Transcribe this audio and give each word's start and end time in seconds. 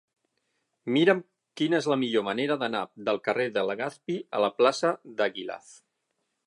Mira'm 0.95 1.19
quina 1.61 1.77
és 1.83 1.89
la 1.93 1.97
millor 2.05 2.25
manera 2.29 2.57
d'anar 2.65 2.83
del 3.11 3.23
carrer 3.29 3.47
de 3.59 3.67
Legazpi 3.73 4.19
a 4.39 4.43
la 4.47 4.53
plaça 4.63 4.95
d'Eguilaz. 5.21 5.75